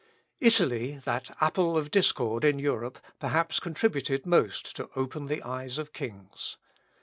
[0.39, 5.93] Italy, that apple of discord in Europe, perhaps contributed most to open the eyes of
[5.93, 6.57] kings.